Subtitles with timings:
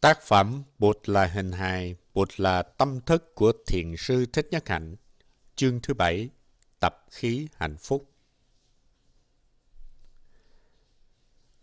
[0.00, 4.68] Tác phẩm Bụt là hình hài, Bụt là tâm thức của Thiền sư Thích Nhất
[4.68, 4.96] Hạnh.
[5.56, 6.28] Chương thứ bảy,
[6.80, 8.10] Tập khí hạnh phúc.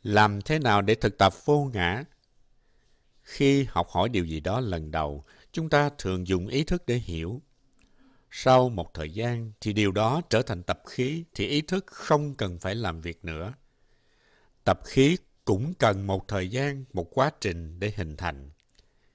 [0.03, 2.03] Làm thế nào để thực tập vô ngã?
[3.21, 6.95] Khi học hỏi điều gì đó lần đầu, chúng ta thường dùng ý thức để
[6.95, 7.41] hiểu.
[8.31, 12.35] Sau một thời gian thì điều đó trở thành tập khí thì ý thức không
[12.35, 13.53] cần phải làm việc nữa.
[14.63, 15.17] Tập khí
[15.47, 18.49] cũng cần một thời gian, một quá trình để hình thành.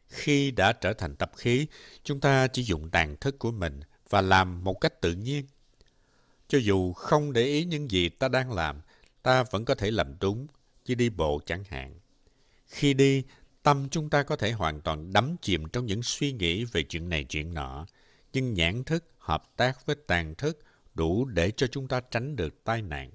[0.08, 1.66] Khi đã trở thành tập khí,
[2.04, 5.46] chúng ta chỉ dùng tàn thức của mình và làm một cách tự nhiên.
[6.48, 8.80] Cho dù không để ý những gì ta đang làm,
[9.22, 10.46] ta vẫn có thể làm đúng,
[10.86, 11.94] như đi bộ chẳng hạn.
[12.66, 13.24] Khi đi,
[13.62, 17.08] tâm chúng ta có thể hoàn toàn đắm chìm trong những suy nghĩ về chuyện
[17.08, 17.86] này chuyện nọ,
[18.32, 20.58] nhưng nhãn thức hợp tác với tàn thức
[20.94, 23.10] đủ để cho chúng ta tránh được tai nạn.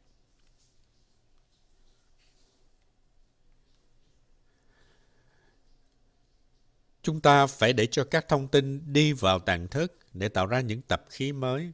[7.08, 10.62] Chúng ta phải để cho các thông tin đi vào tàn thức để tạo ra
[10.62, 11.72] những tập khí mới.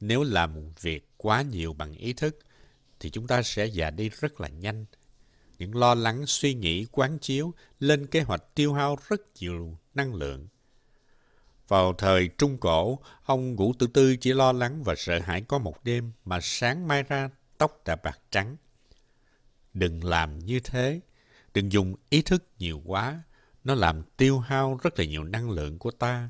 [0.00, 2.38] Nếu làm việc quá nhiều bằng ý thức,
[3.00, 4.84] thì chúng ta sẽ già đi rất là nhanh.
[5.58, 10.14] Những lo lắng, suy nghĩ, quán chiếu lên kế hoạch tiêu hao rất nhiều năng
[10.14, 10.48] lượng.
[11.68, 15.58] Vào thời Trung Cổ, ông Ngũ Tử Tư chỉ lo lắng và sợ hãi có
[15.58, 18.56] một đêm mà sáng mai ra tóc đã bạc trắng.
[19.74, 21.00] Đừng làm như thế.
[21.54, 23.22] Đừng dùng ý thức nhiều quá
[23.64, 26.28] nó làm tiêu hao rất là nhiều năng lượng của ta.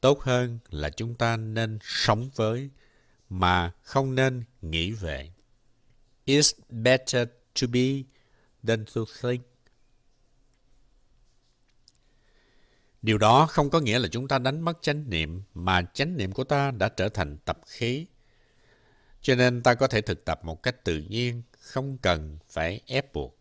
[0.00, 2.70] Tốt hơn là chúng ta nên sống với
[3.28, 5.32] mà không nên nghĩ về.
[6.26, 7.28] It's better
[7.60, 8.02] to be
[8.62, 9.42] than to think.
[13.02, 16.32] Điều đó không có nghĩa là chúng ta đánh mất chánh niệm, mà chánh niệm
[16.32, 18.06] của ta đã trở thành tập khí.
[19.20, 23.12] Cho nên ta có thể thực tập một cách tự nhiên, không cần phải ép
[23.12, 23.38] buộc.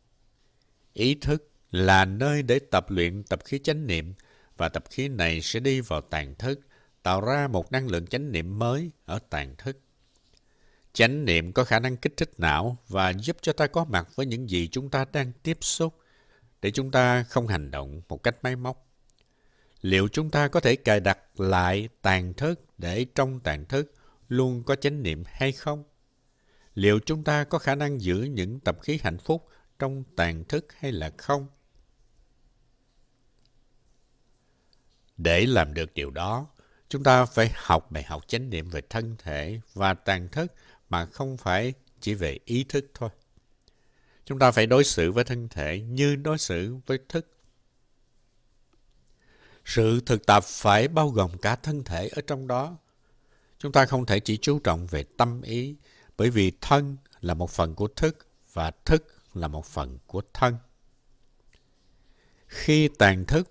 [0.93, 4.13] Ý thức là nơi để tập luyện tập khí chánh niệm
[4.57, 6.59] và tập khí này sẽ đi vào tàn thức,
[7.03, 9.79] tạo ra một năng lượng chánh niệm mới ở tàn thức.
[10.93, 14.25] Chánh niệm có khả năng kích thích não và giúp cho ta có mặt với
[14.25, 15.99] những gì chúng ta đang tiếp xúc
[16.61, 18.87] để chúng ta không hành động một cách máy móc.
[19.81, 23.93] Liệu chúng ta có thể cài đặt lại tàn thức để trong tàn thức
[24.29, 25.83] luôn có chánh niệm hay không?
[26.75, 29.47] Liệu chúng ta có khả năng giữ những tập khí hạnh phúc
[29.79, 31.47] trong tàn thức hay là không?
[35.17, 36.47] Để làm được điều đó,
[36.89, 40.53] chúng ta phải học bài học chánh niệm về thân thể và tàn thức
[40.89, 43.09] mà không phải chỉ về ý thức thôi.
[44.25, 47.27] Chúng ta phải đối xử với thân thể như đối xử với thức.
[49.65, 52.77] Sự thực tập phải bao gồm cả thân thể ở trong đó.
[53.59, 55.75] Chúng ta không thể chỉ chú trọng về tâm ý,
[56.17, 60.57] bởi vì thân là một phần của thức và thức là một phần của thân.
[62.47, 63.49] Khi tàn thức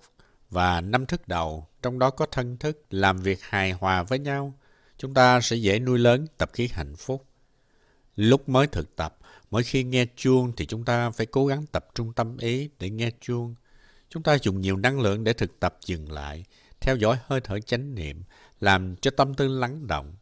[0.53, 4.53] và năm thức đầu, trong đó có thân thức, làm việc hài hòa với nhau,
[4.97, 7.25] chúng ta sẽ dễ nuôi lớn tập khí hạnh phúc.
[8.15, 9.17] Lúc mới thực tập,
[9.51, 12.89] mỗi khi nghe chuông thì chúng ta phải cố gắng tập trung tâm ý để
[12.89, 13.55] nghe chuông.
[14.09, 16.45] Chúng ta dùng nhiều năng lượng để thực tập dừng lại,
[16.81, 18.23] theo dõi hơi thở chánh niệm,
[18.59, 20.13] làm cho tâm tư lắng động.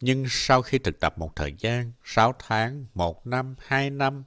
[0.00, 4.24] Nhưng sau khi thực tập một thời gian, 6 tháng, 1 năm, 2 năm,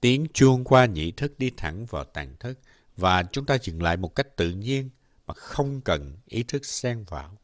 [0.00, 2.58] tiếng chuông qua nhị thức đi thẳng vào tàn thức,
[3.00, 4.90] và chúng ta dừng lại một cách tự nhiên
[5.26, 7.36] mà không cần ý thức xen vào.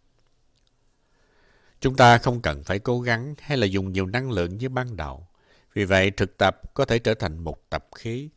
[1.81, 4.97] Chúng ta không cần phải cố gắng hay là dùng nhiều năng lượng như ban
[4.97, 5.29] đầu.
[5.75, 8.29] Vì vậy, thực tập có thể trở thành một tập khí.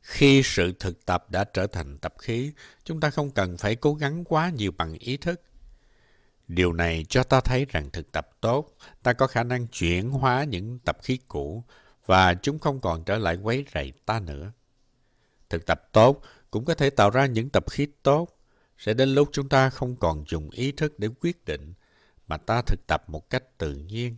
[0.00, 2.52] Khi sự thực tập đã trở thành tập khí,
[2.84, 5.42] chúng ta không cần phải cố gắng quá nhiều bằng ý thức.
[6.48, 10.44] Điều này cho ta thấy rằng thực tập tốt, ta có khả năng chuyển hóa
[10.44, 11.64] những tập khí cũ
[12.06, 14.52] và chúng không còn trở lại quấy rầy ta nữa.
[15.52, 18.28] Thực tập tốt cũng có thể tạo ra những tập khí tốt.
[18.78, 21.74] Sẽ đến lúc chúng ta không còn dùng ý thức để quyết định,
[22.26, 24.16] mà ta thực tập một cách tự nhiên.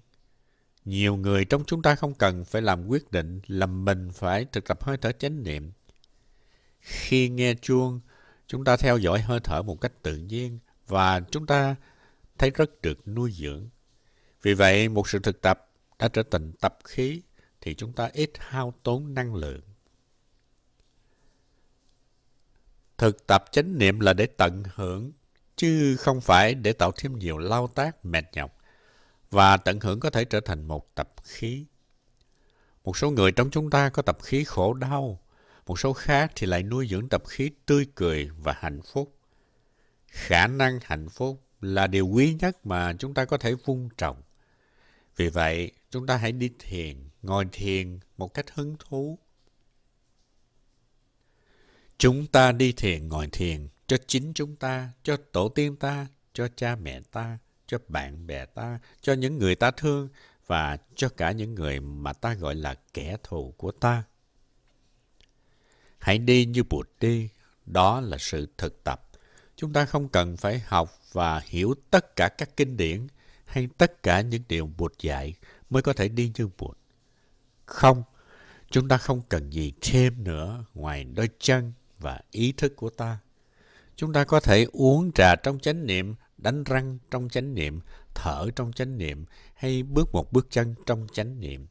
[0.84, 4.67] Nhiều người trong chúng ta không cần phải làm quyết định là mình phải thực
[4.67, 5.73] tập hơi thở chánh niệm.
[6.81, 8.00] Khi nghe chuông,
[8.47, 11.76] chúng ta theo dõi hơi thở một cách tự nhiên và chúng ta
[12.38, 13.69] thấy rất được nuôi dưỡng.
[14.43, 17.23] Vì vậy, một sự thực tập đã trở thành tập khí
[17.61, 19.61] thì chúng ta ít hao tốn năng lượng.
[22.99, 25.12] Thực tập chánh niệm là để tận hưởng,
[25.56, 28.58] chứ không phải để tạo thêm nhiều lao tác mệt nhọc.
[29.31, 31.67] Và tận hưởng có thể trở thành một tập khí.
[32.85, 35.20] Một số người trong chúng ta có tập khí khổ đau,
[35.67, 39.19] một số khác thì lại nuôi dưỡng tập khí tươi cười và hạnh phúc.
[40.06, 44.23] Khả năng hạnh phúc là điều quý nhất mà chúng ta có thể vun trồng.
[45.17, 49.19] Vì vậy, chúng ta hãy đi thiền, ngồi thiền một cách hứng thú,
[51.99, 56.49] Chúng ta đi thiền ngồi thiền cho chính chúng ta, cho tổ tiên ta, cho
[56.56, 60.08] cha mẹ ta, cho bạn bè ta, cho những người ta thương
[60.46, 64.02] và cho cả những người mà ta gọi là kẻ thù của ta.
[65.99, 67.29] Hãy đi như Bụt đi,
[67.67, 69.02] đó là sự thực tập.
[69.56, 73.06] Chúng ta không cần phải học và hiểu tất cả các kinh điển
[73.44, 75.35] hay tất cả những điều Bụt dạy
[75.70, 76.79] mới có thể đi như Bụt.
[77.67, 78.02] Không,
[78.70, 81.73] chúng ta không cần gì thêm nữa ngoài đôi chân
[82.05, 83.19] và ý thức của ta.
[83.97, 87.81] Chúng ta có thể uống trà trong chánh niệm, đánh răng trong chánh niệm,
[88.15, 89.25] thở trong chánh niệm
[89.55, 91.67] hay bước một bước chân trong chánh niệm.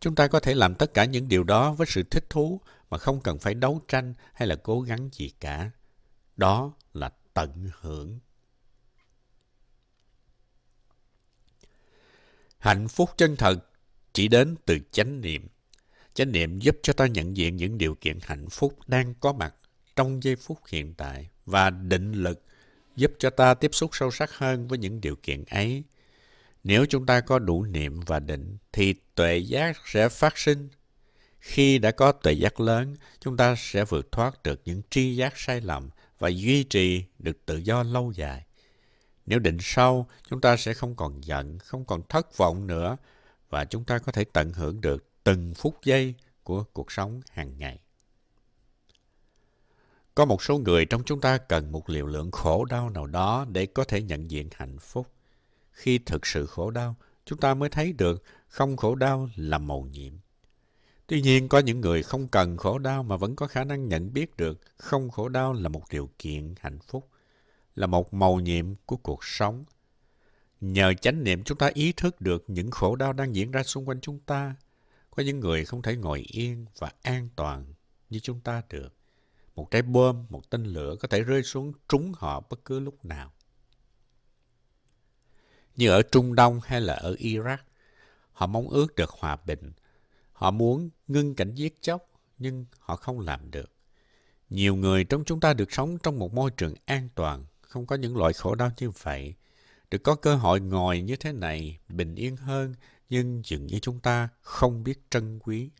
[0.00, 2.98] Chúng ta có thể làm tất cả những điều đó với sự thích thú mà
[2.98, 5.70] không cần phải đấu tranh hay là cố gắng gì cả.
[6.36, 8.18] Đó là tận hưởng.
[12.58, 13.56] Hạnh phúc chân thật
[14.12, 15.46] chỉ đến từ chánh niệm.
[16.14, 19.54] Chánh niệm giúp cho ta nhận diện những điều kiện hạnh phúc đang có mặt
[20.00, 22.42] trong giây phút hiện tại và định lực
[22.96, 25.84] giúp cho ta tiếp xúc sâu sắc hơn với những điều kiện ấy.
[26.64, 30.68] Nếu chúng ta có đủ niệm và định thì tuệ giác sẽ phát sinh.
[31.40, 35.32] Khi đã có tuệ giác lớn, chúng ta sẽ vượt thoát được những tri giác
[35.36, 38.44] sai lầm và duy trì được tự do lâu dài.
[39.26, 42.96] Nếu định sâu, chúng ta sẽ không còn giận, không còn thất vọng nữa
[43.50, 47.58] và chúng ta có thể tận hưởng được từng phút giây của cuộc sống hàng
[47.58, 47.78] ngày.
[50.14, 53.46] Có một số người trong chúng ta cần một liều lượng khổ đau nào đó
[53.48, 55.06] để có thể nhận diện hạnh phúc.
[55.70, 59.86] Khi thực sự khổ đau, chúng ta mới thấy được không khổ đau là mầu
[59.86, 60.12] nhiệm.
[61.06, 64.12] Tuy nhiên, có những người không cần khổ đau mà vẫn có khả năng nhận
[64.12, 67.08] biết được không khổ đau là một điều kiện hạnh phúc,
[67.74, 69.64] là một mầu nhiệm của cuộc sống.
[70.60, 73.88] Nhờ chánh niệm chúng ta ý thức được những khổ đau đang diễn ra xung
[73.88, 74.54] quanh chúng ta.
[75.10, 77.74] Có những người không thể ngồi yên và an toàn
[78.10, 78.99] như chúng ta được.
[79.60, 83.04] Một trái bom, một tên lửa có thể rơi xuống trúng họ bất cứ lúc
[83.04, 83.32] nào.
[85.76, 87.56] Như ở Trung Đông hay là ở Iraq,
[88.32, 89.72] họ mong ước được hòa bình.
[90.32, 92.06] Họ muốn ngưng cảnh giết chóc,
[92.38, 93.72] nhưng họ không làm được.
[94.50, 97.96] Nhiều người trong chúng ta được sống trong một môi trường an toàn, không có
[97.96, 99.34] những loại khổ đau như vậy.
[99.90, 102.74] Được có cơ hội ngồi như thế này, bình yên hơn,
[103.10, 105.70] nhưng dường như chúng ta không biết trân quý.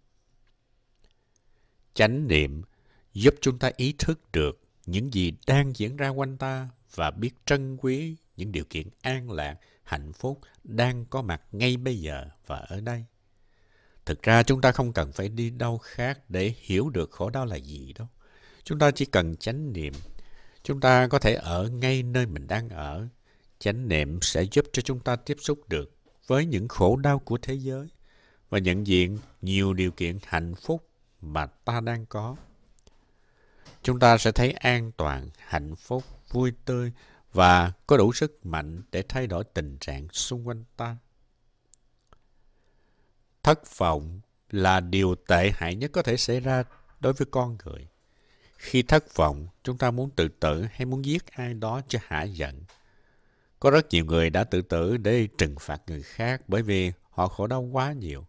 [1.95, 2.63] Chánh niệm
[3.13, 7.31] giúp chúng ta ý thức được những gì đang diễn ra quanh ta và biết
[7.47, 12.27] trân quý những điều kiện an lạc, hạnh phúc đang có mặt ngay bây giờ
[12.47, 13.05] và ở đây.
[14.07, 17.47] Thực ra chúng ta không cần phải đi đâu khác để hiểu được khổ đau
[17.47, 18.09] là gì đâu.
[18.65, 19.93] Chúng ta chỉ cần chánh niệm.
[20.63, 23.09] Chúng ta có thể ở ngay nơi mình đang ở.
[23.59, 25.97] Chánh niệm sẽ giúp cho chúng ta tiếp xúc được
[26.27, 27.89] với những khổ đau của thế giới
[28.51, 30.89] và nhận diện nhiều điều kiện hạnh phúc
[31.21, 32.37] mà ta đang có
[33.83, 36.93] chúng ta sẽ thấy an toàn, hạnh phúc, vui tươi
[37.33, 40.97] và có đủ sức mạnh để thay đổi tình trạng xung quanh ta.
[43.43, 46.65] Thất vọng là điều tệ hại nhất có thể xảy ra
[47.01, 47.89] đối với con người.
[48.57, 52.23] Khi thất vọng, chúng ta muốn tự tử hay muốn giết ai đó cho hả
[52.23, 52.63] giận.
[53.61, 57.29] Có rất nhiều người đã tự tử để trừng phạt người khác bởi vì họ
[57.29, 58.27] khổ đau quá nhiều.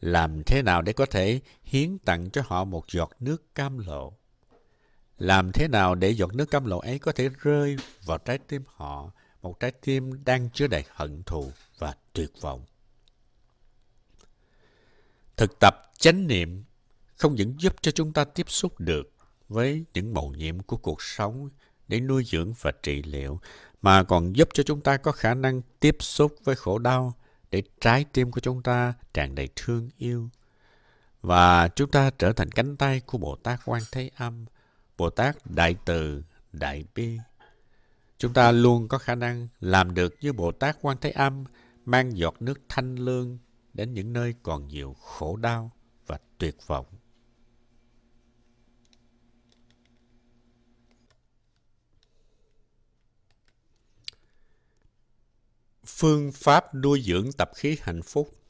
[0.00, 4.12] Làm thế nào để có thể hiến tặng cho họ một giọt nước cam lộ?
[5.18, 8.62] Làm thế nào để giọt nước cam lộ ấy có thể rơi vào trái tim
[8.66, 9.10] họ,
[9.42, 12.64] một trái tim đang chứa đầy hận thù và tuyệt vọng.
[15.36, 16.64] Thực tập chánh niệm
[17.16, 19.12] không những giúp cho chúng ta tiếp xúc được
[19.48, 21.50] với những mầu nhiệm của cuộc sống
[21.88, 23.40] để nuôi dưỡng và trị liệu,
[23.82, 27.14] mà còn giúp cho chúng ta có khả năng tiếp xúc với khổ đau
[27.50, 30.28] để trái tim của chúng ta tràn đầy thương yêu.
[31.22, 34.44] Và chúng ta trở thành cánh tay của Bồ Tát Quan Thế Âm,
[34.96, 36.22] Bồ Tát Đại Từ,
[36.52, 37.18] Đại Bi.
[38.18, 41.44] Chúng ta luôn có khả năng làm được như Bồ Tát Quan Thế Âm,
[41.84, 43.38] mang giọt nước thanh lương
[43.74, 45.70] đến những nơi còn nhiều khổ đau
[46.06, 46.86] và tuyệt vọng.
[55.86, 58.42] Phương pháp nuôi dưỡng tập khí hạnh phúc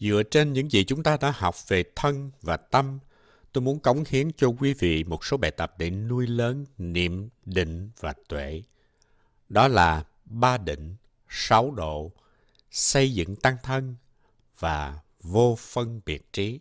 [0.00, 2.98] Dựa trên những gì chúng ta đã học về thân và tâm,
[3.52, 7.28] tôi muốn cống hiến cho quý vị một số bài tập để nuôi lớn niệm,
[7.44, 8.62] định và tuệ.
[9.48, 10.96] Đó là ba định,
[11.28, 12.12] sáu độ,
[12.70, 13.96] xây dựng tăng thân
[14.58, 16.60] và vô phân biệt trí.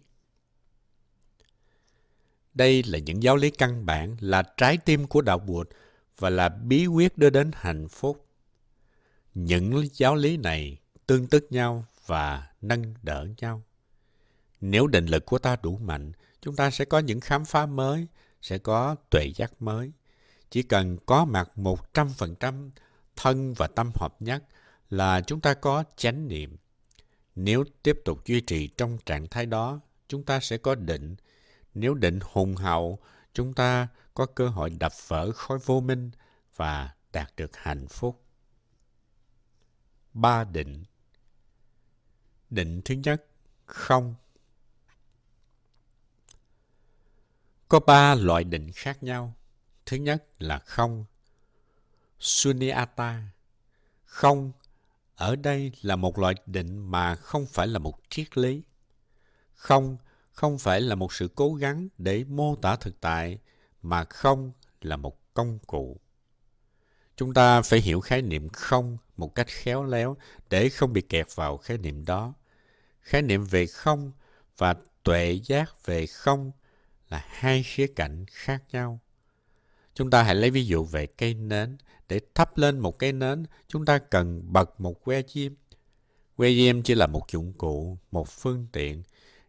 [2.54, 5.70] Đây là những giáo lý căn bản, là trái tim của đạo Bụt
[6.18, 8.26] và là bí quyết đưa đến hạnh phúc.
[9.34, 13.64] Những giáo lý này tương tức nhau và nâng đỡ nhau.
[14.62, 16.12] Nếu định lực của ta đủ mạnh,
[16.42, 18.08] chúng ta sẽ có những khám phá mới,
[18.42, 19.92] sẽ có tuệ giác mới.
[20.50, 22.70] Chỉ cần có mặt 100%
[23.16, 24.44] thân và tâm hợp nhất
[24.90, 26.58] là chúng ta có chánh niệm.
[27.36, 31.16] Nếu tiếp tục duy trì trong trạng thái đó, chúng ta sẽ có định.
[31.74, 33.00] Nếu định hùng hậu,
[33.34, 36.12] chúng ta có cơ hội đập vỡ khối vô minh
[36.56, 38.24] và đạt được hạnh phúc.
[40.14, 40.84] Ba định
[42.50, 43.26] Định thứ nhất,
[43.66, 44.16] không.
[47.70, 49.34] Có ba loại định khác nhau.
[49.86, 51.06] Thứ nhất là không.
[52.20, 53.24] Sunyata.
[54.06, 54.52] Không
[55.16, 58.62] ở đây là một loại định mà không phải là một triết lý.
[59.56, 59.98] Không
[60.32, 63.40] không phải là một sự cố gắng để mô tả thực tại,
[63.82, 66.00] mà không là một công cụ.
[67.16, 70.18] Chúng ta phải hiểu khái niệm không một cách khéo léo
[70.50, 72.34] để không bị kẹt vào khái niệm đó.
[73.02, 74.12] Khái niệm về không
[74.58, 76.52] và tuệ giác về không
[77.10, 79.00] là hai khía cạnh khác nhau.
[79.94, 81.78] Chúng ta hãy lấy ví dụ về cây nến.
[82.10, 85.54] Để thắp lên một cây nến, chúng ta cần bật một que diêm.
[86.38, 89.04] Que diêm chỉ là một dụng cụ, một phương tiện.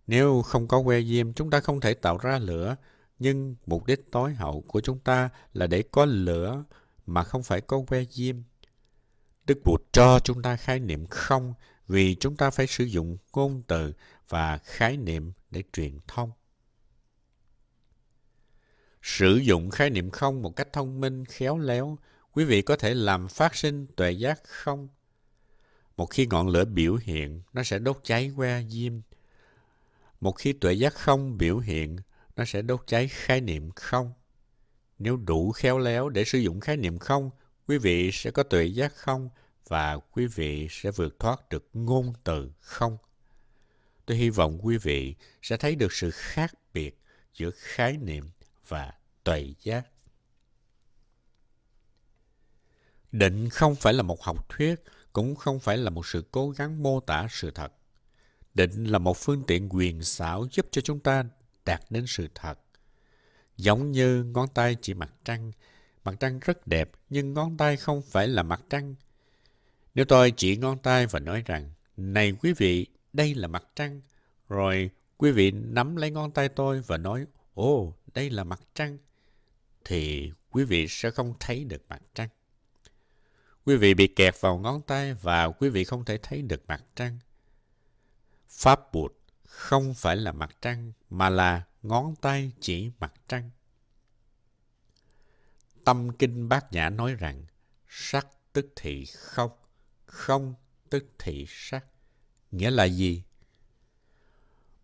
[0.06, 2.76] Nếu không có que diêm, chúng ta không thể tạo ra lửa.
[3.18, 6.64] Nhưng mục đích tối hậu của chúng ta là để có lửa
[7.06, 8.36] mà không phải có que diêm.
[9.46, 11.54] Đức Bụt cho chúng ta khái niệm không
[11.88, 13.92] vì chúng ta phải sử dụng ngôn từ
[14.28, 16.30] và khái niệm để truyền thông.
[19.02, 21.98] Sử dụng khái niệm không một cách thông minh, khéo léo,
[22.32, 24.88] quý vị có thể làm phát sinh tuệ giác không.
[25.96, 28.92] Một khi ngọn lửa biểu hiện, nó sẽ đốt cháy que diêm.
[30.20, 31.96] Một khi tuệ giác không biểu hiện,
[32.36, 34.12] nó sẽ đốt cháy khái niệm không.
[34.98, 37.30] Nếu đủ khéo léo để sử dụng khái niệm không,
[37.66, 39.28] quý vị sẽ có tuệ giác không
[39.68, 42.96] và quý vị sẽ vượt thoát được ngôn từ không.
[44.06, 46.98] Tôi hy vọng quý vị sẽ thấy được sự khác biệt
[47.34, 48.30] giữa khái niệm
[48.70, 48.92] và
[49.24, 49.86] tuệ giác.
[53.12, 56.82] Định không phải là một học thuyết, cũng không phải là một sự cố gắng
[56.82, 57.72] mô tả sự thật.
[58.54, 61.24] Định là một phương tiện quyền xảo giúp cho chúng ta
[61.64, 62.60] đạt đến sự thật.
[63.56, 65.52] Giống như ngón tay chỉ mặt trăng,
[66.04, 68.94] mặt trăng rất đẹp nhưng ngón tay không phải là mặt trăng.
[69.94, 74.00] Nếu tôi chỉ ngón tay và nói rằng, này quý vị, đây là mặt trăng,
[74.48, 78.98] rồi quý vị nắm lấy ngón tay tôi và nói, ồ, đây là mặt trăng,
[79.84, 82.28] thì quý vị sẽ không thấy được mặt trăng.
[83.64, 86.84] Quý vị bị kẹt vào ngón tay và quý vị không thể thấy được mặt
[86.94, 87.18] trăng.
[88.48, 89.12] Pháp Bụt
[89.44, 93.50] không phải là mặt trăng mà là ngón tay chỉ mặt trăng.
[95.84, 97.44] Tâm Kinh Bát Nhã nói rằng
[97.88, 99.50] sắc tức thị không,
[100.06, 100.54] không
[100.90, 101.84] tức thị sắc.
[102.50, 103.22] Nghĩa là gì?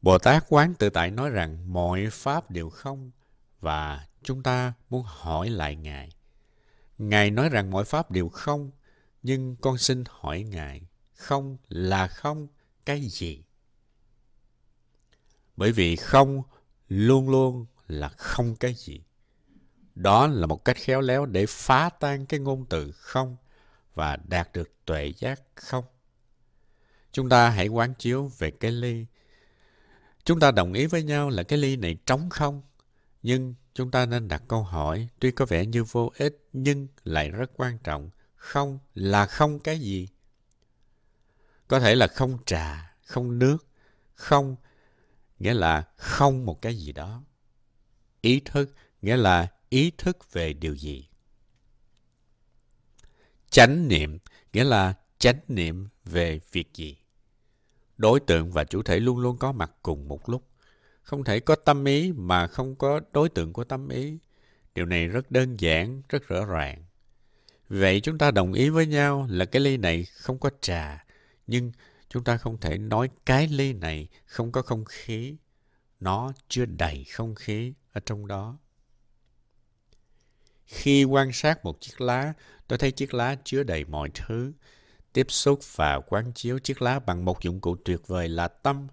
[0.02, 3.11] Bồ Tát Quán Tự Tại nói rằng mọi pháp đều không
[3.60, 6.10] và chúng ta muốn hỏi lại Ngài.
[6.98, 8.70] Ngài nói rằng mọi pháp đều không,
[9.22, 10.82] nhưng con xin hỏi Ngài,
[11.14, 12.48] không là không
[12.86, 13.42] cái gì?
[15.56, 16.42] Bởi vì không
[16.88, 19.00] luôn luôn là không cái gì.
[19.94, 23.36] Đó là một cách khéo léo để phá tan cái ngôn từ không
[23.94, 25.84] và đạt được tuệ giác không.
[27.12, 29.06] Chúng ta hãy quán chiếu về cái ly.
[30.25, 32.62] Chúng ta đồng ý với nhau là cái ly này trống không,
[33.26, 37.30] nhưng chúng ta nên đặt câu hỏi tuy có vẻ như vô ích nhưng lại
[37.30, 38.11] rất quan trọng.
[38.35, 40.09] Không là không cái gì?
[41.68, 43.66] Có thể là không trà, không nước,
[44.14, 44.56] không
[45.38, 47.23] nghĩa là không một cái gì đó.
[48.21, 51.09] Ý thức nghĩa là ý thức về điều gì.
[53.50, 54.18] Chánh niệm
[54.52, 56.97] nghĩa là chánh niệm về việc gì.
[57.97, 60.49] Đối tượng và chủ thể luôn luôn có mặt cùng một lúc.
[61.06, 64.18] Không thể có tâm ý mà không có đối tượng của tâm ý.
[64.75, 66.84] Điều này rất đơn giản, rất rõ ràng.
[67.68, 71.04] Vậy chúng ta đồng ý với nhau là cái ly này không có trà,
[71.46, 71.72] nhưng
[72.08, 75.36] chúng ta không thể nói cái ly này không có không khí.
[76.00, 78.58] Nó chưa đầy không khí ở trong đó.
[80.66, 82.32] Khi quan sát một chiếc lá,
[82.68, 84.52] tôi thấy chiếc lá chứa đầy mọi thứ.
[85.12, 88.86] Tiếp xúc và quán chiếu chiếc lá bằng một dụng cụ tuyệt vời là tâm.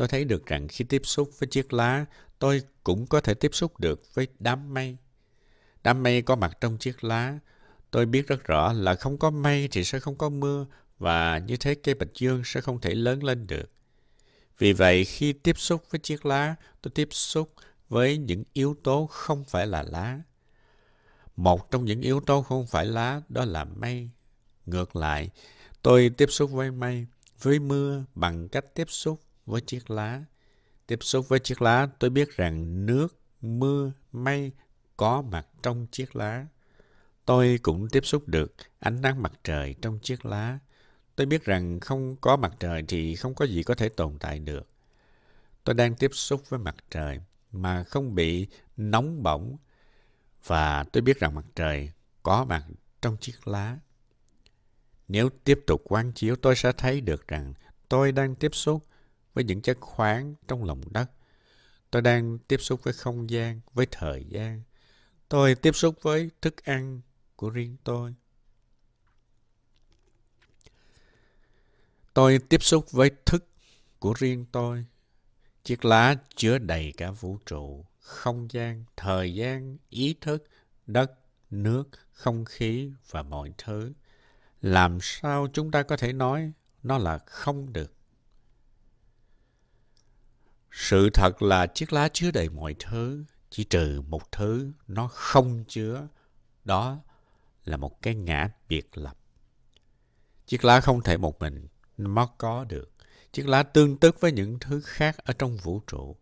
[0.00, 2.04] Tôi thấy được rằng khi tiếp xúc với chiếc lá,
[2.38, 4.96] tôi cũng có thể tiếp xúc được với đám mây.
[5.82, 7.38] Đám mây có mặt trong chiếc lá.
[7.90, 10.66] Tôi biết rất rõ là không có mây thì sẽ không có mưa
[10.98, 13.70] và như thế cây bạch dương sẽ không thể lớn lên được.
[14.58, 17.54] Vì vậy, khi tiếp xúc với chiếc lá, tôi tiếp xúc
[17.88, 20.20] với những yếu tố không phải là lá.
[21.36, 24.08] Một trong những yếu tố không phải lá đó là mây.
[24.66, 25.30] Ngược lại,
[25.82, 27.06] tôi tiếp xúc với mây,
[27.42, 30.24] với mưa bằng cách tiếp xúc với chiếc lá.
[30.86, 34.52] tiếp xúc với chiếc lá, tôi biết rằng nước, mưa, mây
[34.96, 36.46] có mặt trong chiếc lá.
[37.24, 40.58] Tôi cũng tiếp xúc được ánh nắng mặt trời trong chiếc lá.
[41.16, 44.38] Tôi biết rằng không có mặt trời thì không có gì có thể tồn tại
[44.38, 44.68] được.
[45.64, 47.20] Tôi đang tiếp xúc với mặt trời
[47.52, 49.56] mà không bị nóng bỏng
[50.46, 51.90] và tôi biết rằng mặt trời
[52.22, 52.64] có mặt
[53.02, 53.78] trong chiếc lá.
[55.08, 57.54] Nếu tiếp tục quán chiếu, tôi sẽ thấy được rằng
[57.88, 58.86] tôi đang tiếp xúc
[59.34, 61.10] với những chất khoáng trong lòng đất.
[61.90, 64.62] Tôi đang tiếp xúc với không gian, với thời gian.
[65.28, 67.00] Tôi tiếp xúc với thức ăn
[67.36, 68.14] của riêng tôi.
[72.14, 73.46] Tôi tiếp xúc với thức
[73.98, 74.84] của riêng tôi.
[75.64, 80.44] Chiếc lá chứa đầy cả vũ trụ, không gian, thời gian, ý thức,
[80.86, 81.12] đất,
[81.50, 83.92] nước, không khí và mọi thứ.
[84.62, 87.94] Làm sao chúng ta có thể nói nó là không được?
[90.72, 95.64] Sự thật là chiếc lá chứa đầy mọi thứ, chỉ trừ một thứ nó không
[95.68, 96.08] chứa,
[96.64, 96.98] đó
[97.64, 99.16] là một cái ngã biệt lập.
[100.46, 102.92] Chiếc lá không thể một mình nó có được.
[103.32, 106.16] Chiếc lá tương tức với những thứ khác ở trong vũ trụ.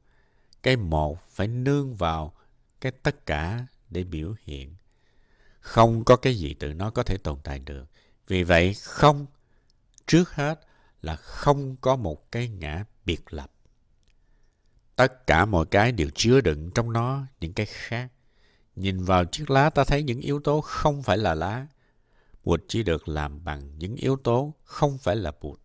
[0.62, 2.34] Cái một phải nương vào
[2.80, 4.74] cái tất cả để biểu hiện.
[5.60, 7.84] Không có cái gì từ nó có thể tồn tại được.
[8.26, 9.26] Vì vậy, không,
[10.06, 10.60] trước hết
[11.02, 13.50] là không có một cái ngã biệt lập.
[14.98, 18.12] Tất cả mọi cái đều chứa đựng trong nó những cái khác.
[18.76, 21.66] Nhìn vào chiếc lá ta thấy những yếu tố không phải là lá.
[22.44, 25.60] Bụt chỉ được làm bằng những yếu tố không phải là bụt.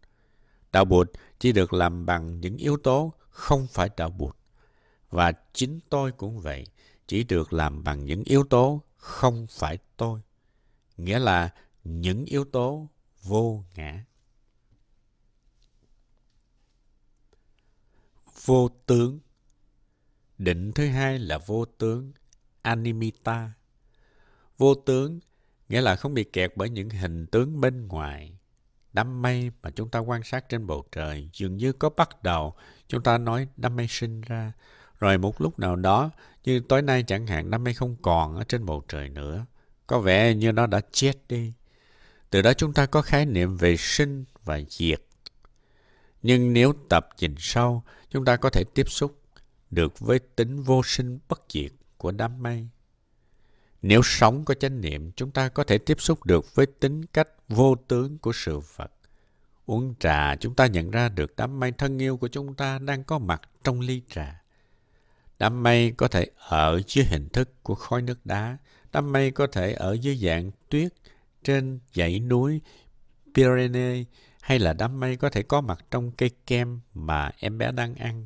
[0.72, 4.36] Đạo bụt chỉ được làm bằng những yếu tố không phải đạo bụt.
[5.10, 6.66] Và chính tôi cũng vậy,
[7.08, 10.22] chỉ được làm bằng những yếu tố không phải tôi.
[10.98, 11.50] Nghĩa là
[11.84, 12.88] những yếu tố
[13.24, 14.06] vô ngã.
[18.46, 19.20] Vô tướng
[20.38, 22.12] Định thứ hai là vô tướng,
[22.62, 23.52] animita.
[24.58, 25.20] Vô tướng
[25.70, 28.38] nghĩa là không bị kẹt bởi những hình tướng bên ngoài.
[28.94, 32.56] Đám mây mà chúng ta quan sát trên bầu trời dường như có bắt đầu,
[32.88, 34.52] chúng ta nói đám mây sinh ra.
[35.00, 36.10] Rồi một lúc nào đó,
[36.44, 39.46] như tối nay chẳng hạn, đám mây không còn ở trên bầu trời nữa.
[39.88, 41.54] Có vẻ như nó đã chết đi.
[42.30, 45.02] Từ đó chúng ta có khái niệm về sinh và diệt.
[46.24, 49.20] Nhưng nếu tập nhìn sâu, chúng ta có thể tiếp xúc
[49.72, 52.68] được với tính vô sinh bất diệt của đám mây.
[53.82, 57.28] Nếu sống có chánh niệm, chúng ta có thể tiếp xúc được với tính cách
[57.48, 58.92] vô tướng của sự vật.
[59.66, 63.04] Uống trà, chúng ta nhận ra được đám mây thân yêu của chúng ta đang
[63.04, 64.42] có mặt trong ly trà.
[65.40, 68.58] Đám mây có thể ở dưới hình thức của khói nước đá.
[68.92, 70.94] Đám mây có thể ở dưới dạng tuyết
[71.44, 72.62] trên dãy núi
[73.36, 74.06] Pyrenees
[74.44, 77.96] hay là đám mây có thể có mặt trong cây kem mà em bé đang
[77.96, 78.26] ăn.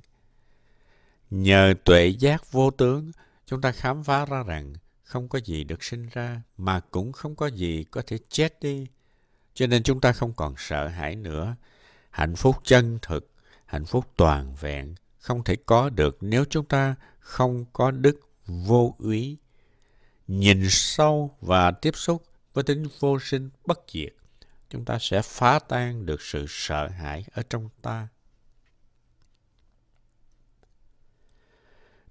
[1.30, 3.12] Nhờ tuệ giác vô tướng,
[3.46, 7.36] chúng ta khám phá ra rằng không có gì được sinh ra mà cũng không
[7.36, 8.88] có gì có thể chết đi.
[9.54, 11.56] Cho nên chúng ta không còn sợ hãi nữa.
[12.10, 13.32] Hạnh phúc chân thực,
[13.66, 18.96] hạnh phúc toàn vẹn không thể có được nếu chúng ta không có đức vô
[19.00, 19.38] úy.
[20.28, 24.14] Nhìn sâu và tiếp xúc với tính vô sinh bất diệt,
[24.70, 28.08] chúng ta sẽ phá tan được sự sợ hãi ở trong ta.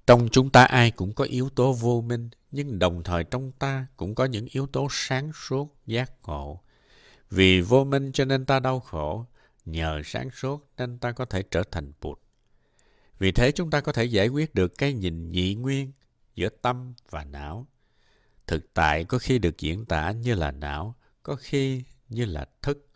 [0.06, 3.86] Trong chúng ta ai cũng có yếu tố vô minh, nhưng đồng thời trong ta
[3.96, 6.60] cũng có những yếu tố sáng suốt, giác ngộ.
[7.30, 9.26] Vì vô minh cho nên ta đau khổ,
[9.64, 12.18] nhờ sáng suốt nên ta có thể trở thành Bụt.
[13.18, 15.92] Vì thế chúng ta có thể giải quyết được cái nhìn nhị nguyên
[16.34, 17.66] giữa tâm và não.
[18.46, 22.88] Thực tại có khi được diễn tả như là não, có khi như là thức.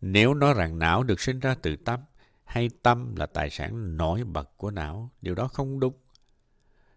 [0.00, 2.00] Nếu nói rằng não được sinh ra từ tâm,
[2.44, 5.94] hay tâm là tài sản nổi bật của não, điều đó không đúng.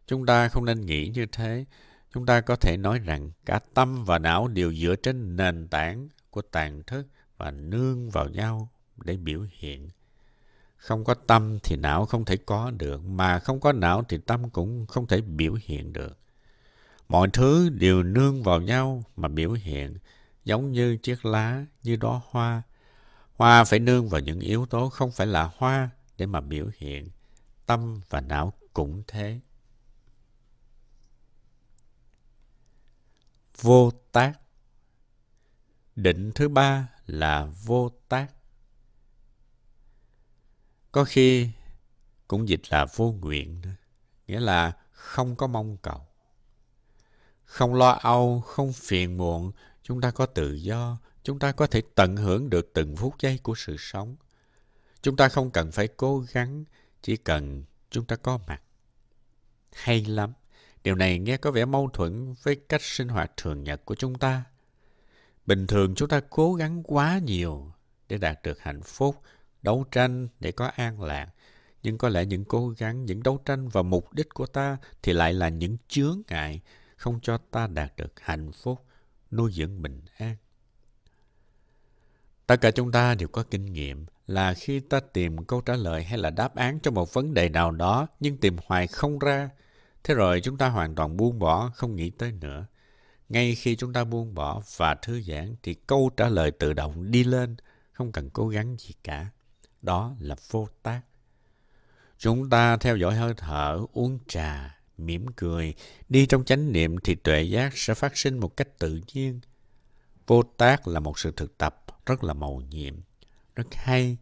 [0.08, 1.66] Chúng ta không nên nghĩ như thế.
[2.14, 6.10] Chúng ta có thể nói rằng cả tâm và não đều dựa trên nền tảng
[6.30, 8.70] của tàn thức và nương vào nhau
[9.04, 9.90] để biểu hiện.
[10.78, 14.50] Không có tâm thì não không thể có được, mà không có não thì tâm
[14.50, 16.18] cũng không thể biểu hiện được.
[17.10, 19.98] Mọi thứ đều nương vào nhau mà biểu hiện,
[20.46, 22.62] giống như chiếc lá, như đó hoa.
[23.36, 27.10] Hoa phải nương vào những yếu tố không phải là hoa để mà biểu hiện.
[27.66, 29.40] Tâm và não cũng thế.
[33.62, 34.34] vô tác
[35.96, 38.28] định thứ ba là vô tác
[40.92, 41.50] có khi
[42.28, 43.62] cũng dịch là vô nguyện
[44.28, 46.08] nghĩa là không có mong cầu
[47.44, 49.52] không lo âu không phiền muộn
[49.84, 53.40] chúng ta có tự do chúng ta có thể tận hưởng được từng phút giây
[53.44, 54.16] của sự sống
[55.02, 56.64] chúng ta không cần phải cố gắng
[57.02, 58.62] chỉ cần chúng ta có mặt.
[59.74, 60.34] Hay lắm.
[60.84, 64.18] Điều này nghe có vẻ mâu thuẫn với cách sinh hoạt thường nhật của chúng
[64.18, 64.44] ta.
[65.46, 67.72] Bình thường chúng ta cố gắng quá nhiều
[68.10, 69.22] để đạt được hạnh phúc,
[69.62, 71.28] đấu tranh để có an lạc.
[71.84, 75.14] Nhưng có lẽ những cố gắng, những đấu tranh và mục đích của ta thì
[75.14, 76.62] lại là những chướng ngại
[76.96, 78.86] không cho ta đạt được hạnh phúc,
[79.32, 80.36] nuôi dưỡng bình an.
[82.48, 86.04] Tất cả chúng ta đều có kinh nghiệm là khi ta tìm câu trả lời
[86.04, 89.50] hay là đáp án cho một vấn đề nào đó nhưng tìm hoài không ra,
[90.04, 92.66] thế rồi chúng ta hoàn toàn buông bỏ, không nghĩ tới nữa.
[93.30, 97.12] Ngay khi chúng ta buông bỏ và thư giãn thì câu trả lời tự động
[97.12, 97.56] đi lên,
[97.92, 99.28] không cần cố gắng gì cả.
[99.82, 101.02] Đó là vô tác.
[102.18, 105.74] Chúng ta theo dõi hơi thở, uống trà, mỉm cười,
[106.10, 109.40] đi trong chánh niệm thì tuệ giác sẽ phát sinh một cách tự nhiên.
[110.28, 112.96] Vô tác là một sự thực tập rất là màu nhiệm,
[113.56, 114.18] rất hay,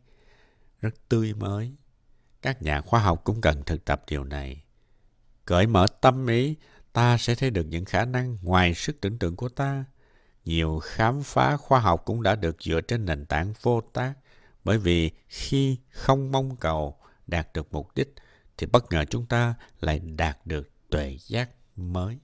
[0.82, 1.74] rất tươi mới.
[2.42, 4.64] Các nhà khoa học cũng cần thực tập điều này.
[5.46, 6.56] Cởi mở tâm ý,
[6.94, 9.86] ta sẽ thấy được những khả năng ngoài sức tưởng tượng của ta.
[10.46, 14.14] Nhiều khám phá khoa học cũng đã được dựa trên nền tảng vô tác,
[14.64, 18.14] bởi vì khi không mong cầu đạt được mục đích,
[18.60, 22.18] thì bất ngờ chúng ta lại đạt được tuệ giác mới.